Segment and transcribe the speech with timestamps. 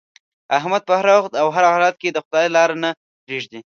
[0.57, 2.89] احمد په هر وخت او هر حالت کې د خدای لاره نه
[3.25, 3.59] پرېږدي.